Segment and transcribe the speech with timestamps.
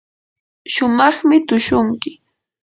[0.73, 2.11] shumaqmi tushunki.